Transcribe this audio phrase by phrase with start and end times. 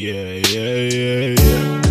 [0.00, 1.82] Yeah, yeah, yeah, yeah.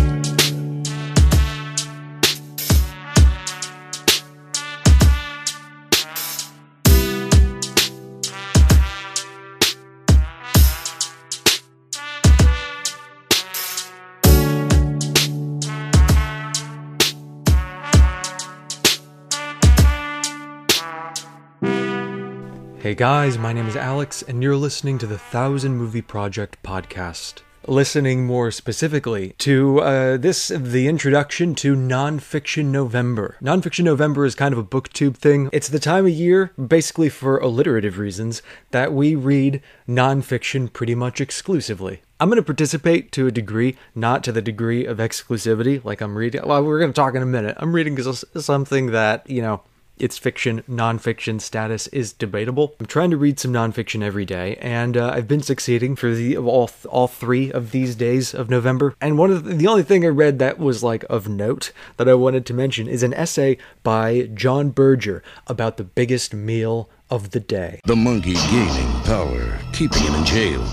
[22.78, 27.42] Hey guys, my name is Alex, and you're listening to the Thousand Movie Project podcast.
[27.68, 33.36] Listening more specifically to uh, this, the introduction to Nonfiction November.
[33.42, 35.50] Nonfiction November is kind of a booktube thing.
[35.52, 41.20] It's the time of year, basically for alliterative reasons, that we read nonfiction pretty much
[41.20, 42.00] exclusively.
[42.18, 46.16] I'm going to participate to a degree, not to the degree of exclusivity, like I'm
[46.16, 46.40] reading.
[46.46, 47.54] Well, we're going to talk in a minute.
[47.60, 49.60] I'm reading something that, you know,
[50.00, 52.74] its fiction nonfiction status is debatable.
[52.80, 56.36] I'm trying to read some nonfiction every day, and uh, I've been succeeding for the
[56.36, 58.94] all all three of these days of November.
[59.00, 62.08] And one of the, the only thing I read that was like of note that
[62.08, 67.30] I wanted to mention is an essay by John Berger about the biggest meal of
[67.30, 67.80] the day.
[67.86, 70.64] The monkey gaining power, keeping him in jail.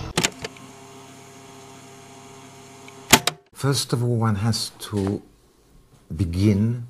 [3.54, 5.24] First of all, one has to
[6.16, 6.88] begin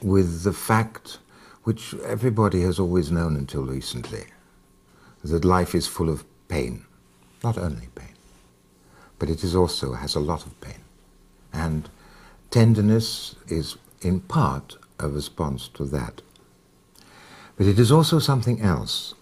[0.00, 1.18] with the fact
[1.66, 4.26] which everybody has always known until recently
[5.24, 6.86] that life is full of pain.
[7.42, 8.14] Not only pain,
[9.18, 10.84] but it is also has a lot of pain.
[11.52, 11.90] And
[12.52, 16.22] tenderness is in part a response to that.
[17.56, 19.14] But it is also something else.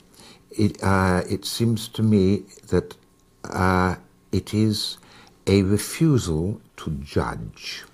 [0.50, 2.94] It, uh, it seems to me that
[3.44, 3.94] uh,
[4.32, 4.98] it is
[5.46, 7.84] a refusal to judge.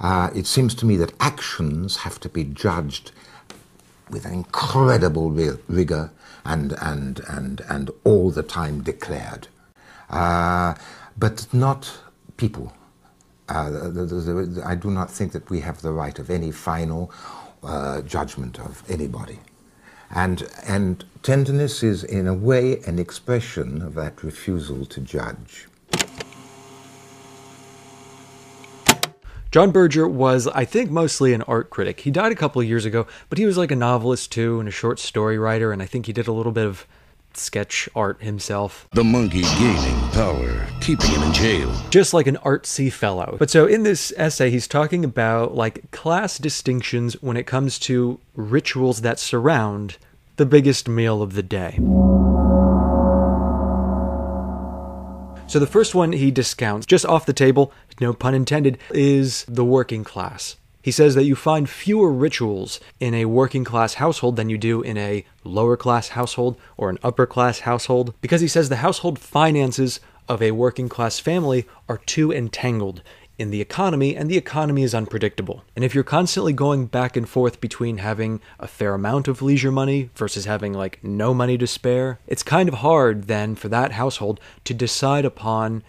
[0.00, 3.12] Uh, it seems to me that actions have to be judged
[4.10, 6.10] with an incredible rigor
[6.44, 9.48] and, and, and, and all the time declared.
[10.10, 10.74] Uh,
[11.16, 11.98] but not
[12.36, 12.72] people.
[13.48, 16.50] Uh, the, the, the, I do not think that we have the right of any
[16.50, 17.12] final
[17.62, 19.38] uh, judgment of anybody.
[20.10, 25.66] And, and tenderness is, in a way, an expression of that refusal to judge.
[29.50, 32.00] John Berger was, I think, mostly an art critic.
[32.00, 34.68] He died a couple of years ago, but he was like a novelist too and
[34.68, 36.86] a short story writer, and I think he did a little bit of
[37.32, 38.86] sketch art himself.
[38.92, 41.72] The monkey gaining power, keeping him in jail.
[41.88, 43.36] just like an artsy fellow.
[43.38, 48.20] But so in this essay, he's talking about like class distinctions when it comes to
[48.34, 49.96] rituals that surround
[50.36, 51.78] the biggest meal of the day.
[55.48, 57.72] So the first one he discounts, just off the table,
[58.02, 60.56] no pun intended, is the working class.
[60.82, 64.82] He says that you find fewer rituals in a working class household than you do
[64.82, 69.18] in a lower class household or an upper class household because he says the household
[69.18, 73.02] finances of a working class family are too entangled
[73.38, 75.62] in the economy and the economy is unpredictable.
[75.76, 79.70] And if you're constantly going back and forth between having a fair amount of leisure
[79.70, 83.92] money versus having like no money to spare, it's kind of hard then for that
[83.92, 85.84] household to decide upon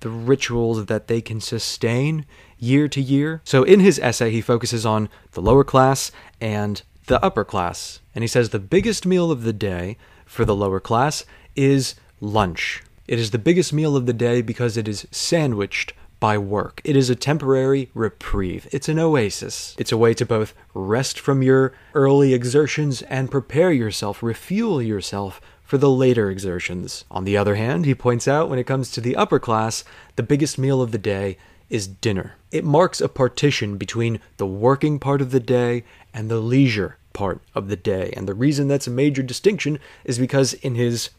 [0.00, 2.24] the rituals that they can sustain
[2.58, 3.42] year to year.
[3.44, 6.10] So in his essay, he focuses on the lower class
[6.40, 8.00] and the upper class.
[8.14, 12.82] And he says the biggest meal of the day for the lower class is lunch.
[13.06, 15.92] It is the biggest meal of the day because it is sandwiched
[16.24, 16.80] by work.
[16.84, 18.66] It is a temporary reprieve.
[18.72, 19.76] It's an oasis.
[19.78, 25.38] It's a way to both rest from your early exertions and prepare yourself, refuel yourself
[25.64, 27.04] for the later exertions.
[27.10, 29.84] On the other hand, he points out when it comes to the upper class,
[30.16, 31.36] the biggest meal of the day
[31.68, 32.36] is dinner.
[32.50, 37.42] It marks a partition between the working part of the day and the leisure part
[37.54, 38.14] of the day.
[38.16, 41.10] And the reason that's a major distinction is because in his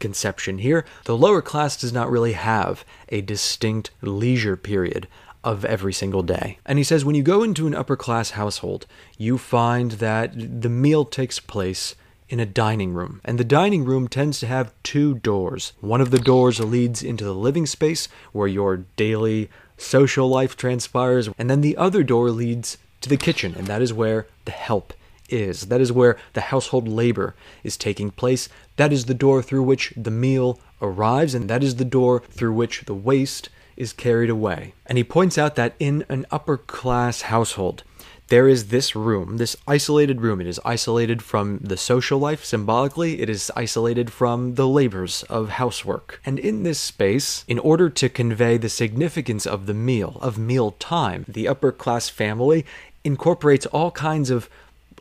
[0.00, 5.06] conception here, the lower class does not really have a distinct leisure period
[5.42, 6.58] of every single day.
[6.66, 10.68] And he says when you go into an upper class household, you find that the
[10.68, 11.94] meal takes place
[12.28, 13.20] in a dining room.
[13.24, 15.72] And the dining room tends to have two doors.
[15.80, 21.28] One of the doors leads into the living space where your daily social life transpires,
[21.38, 24.92] and then the other door leads to the kitchen, and that is where the help
[25.32, 25.66] is.
[25.66, 27.34] That is where the household labor
[27.64, 28.48] is taking place.
[28.76, 32.54] That is the door through which the meal arrives, and that is the door through
[32.54, 34.74] which the waste is carried away.
[34.86, 37.82] And he points out that in an upper class household,
[38.30, 40.40] there is this room, this isolated room.
[40.40, 45.48] It is isolated from the social life symbolically, it is isolated from the labors of
[45.48, 46.20] housework.
[46.24, 50.70] And in this space, in order to convey the significance of the meal, of meal
[50.78, 52.64] time, the upper class family
[53.02, 54.48] incorporates all kinds of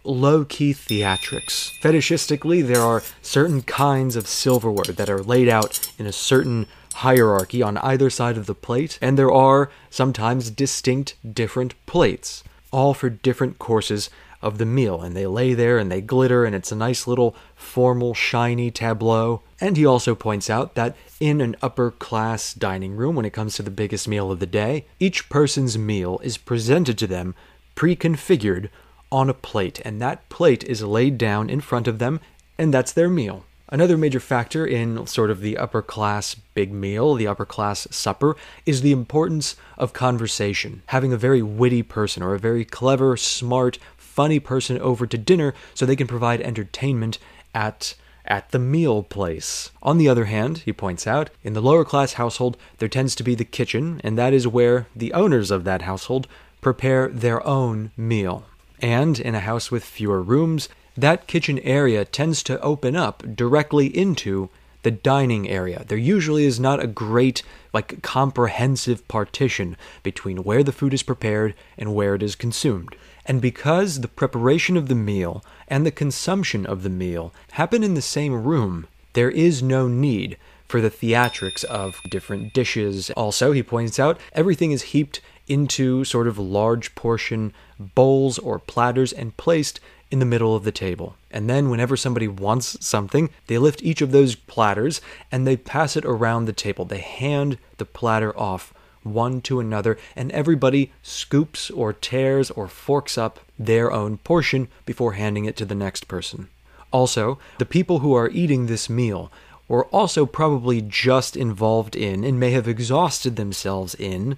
[0.04, 1.72] low key theatrics.
[1.82, 7.62] Fetishistically, there are certain kinds of silverware that are laid out in a certain hierarchy
[7.62, 13.10] on either side of the plate, and there are sometimes distinct different plates, all for
[13.10, 14.10] different courses
[14.42, 17.36] of the meal, and they lay there and they glitter, and it's a nice little
[17.56, 19.42] formal, shiny tableau.
[19.60, 23.56] And he also points out that in an upper class dining room, when it comes
[23.56, 27.36] to the biggest meal of the day, each person's meal is presented to them
[27.76, 28.70] pre configured
[29.12, 32.20] on a plate, and that plate is laid down in front of them,
[32.58, 33.46] and that's their meal.
[33.72, 38.36] Another major factor in sort of the upper class big meal, the upper class supper,
[38.66, 40.82] is the importance of conversation.
[40.88, 45.54] Having a very witty person or a very clever, smart, funny person over to dinner
[45.76, 47.20] so they can provide entertainment
[47.54, 47.96] at
[48.26, 49.72] at the meal place.
[49.82, 53.24] On the other hand, he points out, in the lower class household, there tends to
[53.24, 56.28] be the kitchen, and that is where the owners of that household
[56.62, 58.46] prepare their own meal.
[58.82, 63.88] And in a house with fewer rooms, that kitchen area tends to open up directly
[63.88, 64.50] into
[64.82, 65.84] the dining area.
[65.86, 67.44] There usually is not a great,
[67.74, 72.96] like, comprehensive partition between where the food is prepared and where it is consumed.
[73.26, 77.94] And because the preparation of the meal and the consumption of the meal happen in
[77.94, 80.38] the same room, there is no need
[80.68, 83.10] for the theatrics of different dishes.
[83.12, 89.12] Also, he points out, everything is heaped into sort of large portion bowls or platters
[89.12, 89.80] and placed
[90.12, 91.16] in the middle of the table.
[91.32, 95.02] And then, whenever somebody wants something, they lift each of those platters
[95.32, 96.86] and they pass it around the table.
[96.86, 98.74] They hand the platter off
[99.04, 105.14] one to another, and everybody scoops or tears or forks up their own portion before
[105.14, 106.50] handing it to the next person.
[106.92, 109.32] Also, the people who are eating this meal
[109.68, 114.38] were also probably just involved in and may have exhausted themselves in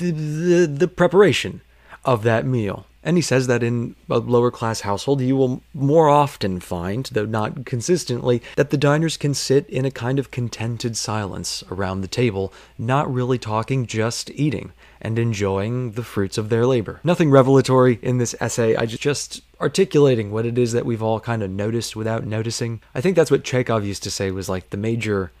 [0.00, 1.60] the, the, the preparation
[2.04, 2.86] of that meal.
[3.02, 7.24] And he says that in a lower class household, you will more often find, though
[7.24, 12.08] not consistently, that the diners can sit in a kind of contented silence around the
[12.08, 17.00] table, not really talking, just eating and enjoying the fruits of their labor.
[17.02, 21.42] Nothing revelatory in this essay, I just articulating what it is that we've all kind
[21.42, 22.82] of noticed without noticing.
[22.94, 25.32] I think that's what Chekhov used to say was like the major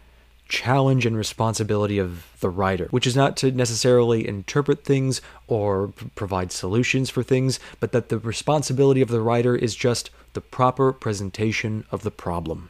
[0.50, 6.10] challenge and responsibility of the writer, which is not to necessarily interpret things or p-
[6.14, 10.92] provide solutions for things, but that the responsibility of the writer is just the proper
[10.92, 12.68] presentation of the problem.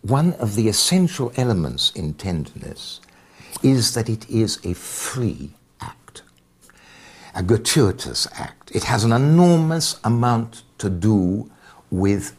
[0.00, 3.00] One of the essential elements in tenderness
[3.62, 5.50] is that it is a free
[5.80, 6.22] act,
[7.34, 8.70] a gratuitous act.
[8.74, 11.50] It has an enormous amount to do
[11.90, 12.36] with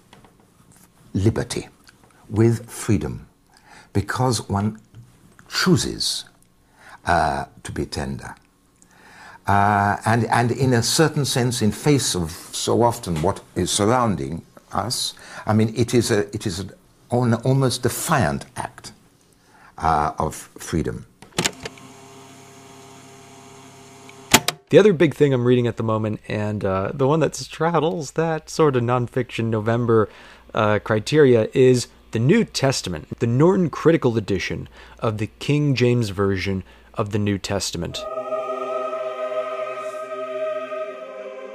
[1.15, 1.69] liberty,
[2.29, 3.25] with freedom,
[3.93, 4.79] because one
[5.49, 6.25] chooses
[7.05, 8.35] uh, to be tender.
[9.47, 14.43] Uh, and, and in a certain sense, in face of so often what is surrounding
[14.73, 15.13] us,
[15.45, 16.65] I mean, it is, a, it is
[17.11, 18.91] an almost defiant act
[19.77, 21.05] uh, of freedom.
[24.69, 28.11] The other big thing I'm reading at the moment, and uh, the one that straddles
[28.13, 30.09] that sort of nonfiction November
[30.55, 34.67] uh, criteria, is the New Testament, the Norton Critical Edition
[34.99, 36.63] of the King James Version
[36.95, 38.03] of the New Testament.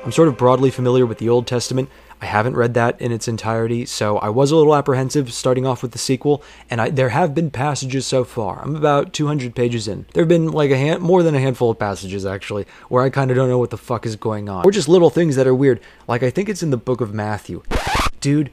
[0.03, 1.91] I'm sort of broadly familiar with the Old Testament.
[2.23, 5.83] I haven't read that in its entirety, so I was a little apprehensive starting off
[5.83, 8.63] with the sequel, and I, there have been passages so far.
[8.63, 10.07] I'm about 200 pages in.
[10.13, 13.11] There have been like a hand, more than a handful of passages actually, where I
[13.11, 15.47] kind of don't know what the fuck is going on, or just little things that
[15.47, 15.81] are weird.
[16.07, 17.63] Like I think it's in the book of Matthew,
[18.21, 18.51] dude.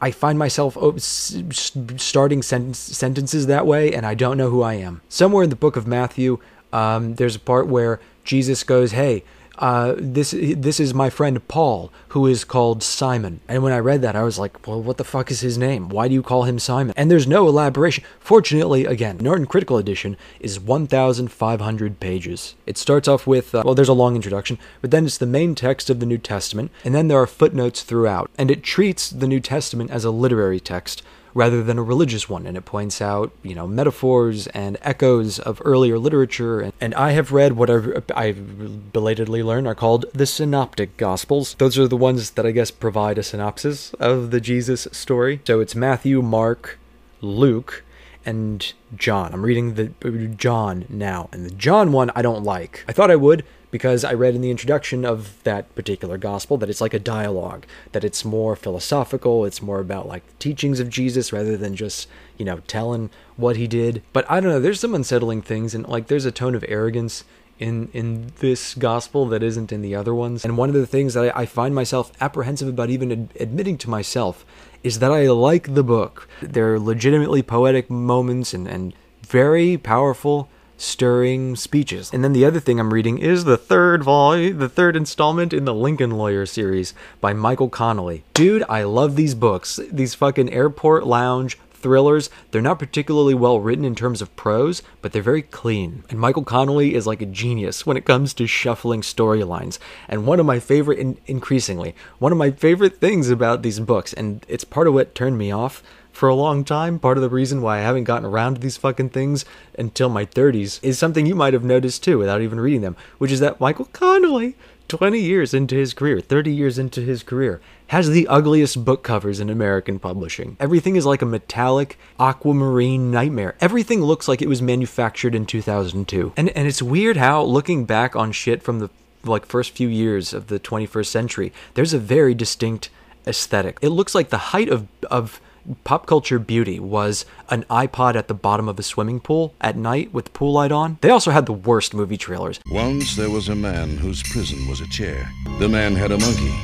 [0.00, 4.74] I find myself oh, starting sen- sentences that way, and I don't know who I
[4.74, 5.00] am.
[5.08, 6.38] Somewhere in the book of Matthew,
[6.72, 9.24] um, there's a part where Jesus goes, "Hey."
[9.58, 13.40] Uh, this this is my friend Paul, who is called Simon.
[13.48, 15.88] And when I read that, I was like, well, what the fuck is his name?
[15.88, 16.94] Why do you call him Simon?
[16.96, 18.04] And there's no elaboration.
[18.20, 22.54] Fortunately, again, Norton Critical Edition is 1,500 pages.
[22.66, 25.54] It starts off with, uh, well, there's a long introduction, but then it's the main
[25.54, 28.30] text of the New Testament, and then there are footnotes throughout.
[28.36, 31.02] And it treats the New Testament as a literary text
[31.34, 35.60] rather than a religious one, and it points out, you know, metaphors and echoes of
[35.64, 36.60] earlier literature.
[36.60, 41.54] And, and I have read what I've, I've belatedly learned are called the Synoptic Gospels.
[41.58, 45.40] Those are the ones that I guess provide a synopsis of the Jesus story.
[45.46, 46.78] So it's Matthew, Mark,
[47.20, 47.84] Luke,
[48.24, 49.32] and John.
[49.32, 52.84] I'm reading the uh, John now, and the John one I don't like.
[52.88, 53.44] I thought I would
[53.76, 57.66] because I read in the introduction of that particular gospel that it's like a dialogue,
[57.92, 62.08] that it's more philosophical, it's more about like the teachings of Jesus rather than just,
[62.38, 64.02] you know, telling what he did.
[64.14, 67.24] But I don't know, there's some unsettling things and like there's a tone of arrogance
[67.58, 70.42] in in this gospel that isn't in the other ones.
[70.42, 73.76] And one of the things that I, I find myself apprehensive about even ad- admitting
[73.78, 74.46] to myself
[74.82, 76.26] is that I like the book.
[76.40, 82.10] There are legitimately poetic moments and, and very powerful stirring speeches.
[82.12, 85.64] And then the other thing I'm reading is the third volume, the third installment in
[85.64, 88.24] the Lincoln Lawyer series by Michael Connelly.
[88.34, 89.80] Dude, I love these books.
[89.90, 92.30] These fucking airport lounge thrillers.
[92.50, 96.02] They're not particularly well written in terms of prose, but they're very clean.
[96.10, 99.78] And Michael Connelly is like a genius when it comes to shuffling storylines.
[100.08, 104.12] And one of my favorite, in- increasingly, one of my favorite things about these books,
[104.12, 106.98] and it's part of what turned me off for a long time.
[106.98, 109.44] Part of the reason why I haven't gotten around to these fucking things
[109.78, 113.30] until my 30s is something you might have noticed too without even reading them, which
[113.30, 114.56] is that Michael Connelly,
[114.88, 119.40] 20 years into his career, 30 years into his career, has the ugliest book covers
[119.40, 120.56] in American publishing.
[120.60, 123.54] Everything is like a metallic aquamarine nightmare.
[123.60, 126.32] Everything looks like it was manufactured in 2002.
[126.36, 128.90] And and it's weird how looking back on shit from the
[129.24, 132.90] like first few years of the 21st century, there's a very distinct
[133.26, 133.78] aesthetic.
[133.82, 135.40] It looks like the height of of
[135.84, 140.12] pop culture beauty was an iPod at the bottom of a swimming pool at night
[140.12, 140.98] with the pool light on.
[141.00, 142.60] They also had the worst movie trailers.
[142.70, 145.28] Once there was a man whose prison was a chair.
[145.58, 146.54] The man had a monkey.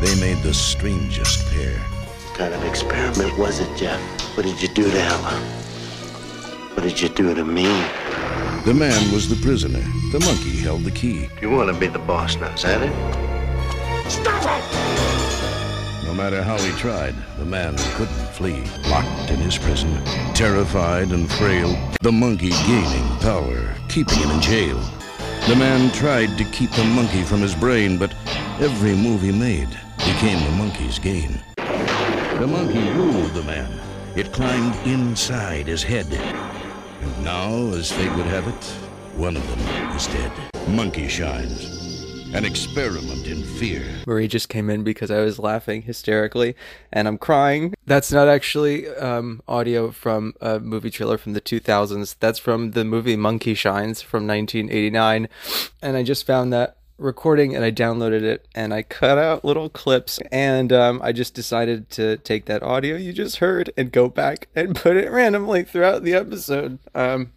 [0.00, 1.78] They made the strangest pair.
[1.78, 4.00] What kind of experiment was it, Jeff?
[4.36, 5.40] What did you do to Ella?
[6.74, 7.64] What did you do to me?
[8.64, 9.82] The man was the prisoner.
[10.10, 11.28] The monkey held the key.
[11.40, 12.92] You want to be the boss now, is that it?
[16.04, 18.62] No matter how he tried, the man couldn't flee.
[18.88, 24.78] Locked in his prison, terrified and frail, the monkey gaining power, keeping him in jail.
[25.48, 28.14] The man tried to keep the monkey from his brain, but
[28.60, 29.68] every move he made
[29.98, 31.40] became the monkey's gain.
[31.56, 33.80] The monkey ruled the man.
[34.14, 36.06] It climbed inside his head.
[36.12, 38.64] And now, as fate would have it,
[39.16, 39.60] one of them
[39.96, 40.32] is dead.
[40.68, 41.73] Monkey Shines.
[42.34, 43.84] An experiment in fear.
[44.08, 46.56] Marie just came in because I was laughing hysterically
[46.92, 47.74] and I'm crying.
[47.86, 52.16] That's not actually um, audio from a movie trailer from the 2000s.
[52.18, 55.28] That's from the movie Monkey Shines from 1989.
[55.80, 59.68] And I just found that recording and I downloaded it and I cut out little
[59.68, 64.08] clips and um, I just decided to take that audio you just heard and go
[64.08, 67.32] back and put it randomly throughout the episode um,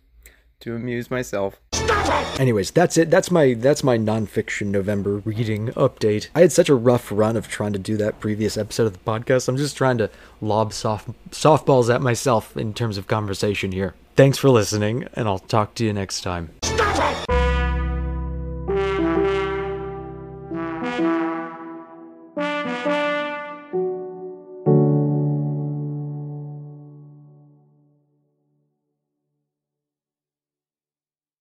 [0.61, 1.59] to amuse myself.
[2.39, 3.09] Anyways, that's it.
[3.09, 6.27] That's my that's my nonfiction November reading update.
[6.35, 8.99] I had such a rough run of trying to do that previous episode of the
[8.99, 9.47] podcast.
[9.47, 10.09] I'm just trying to
[10.41, 13.95] lob soft softballs at myself in terms of conversation here.
[14.15, 16.51] Thanks for listening, and I'll talk to you next time.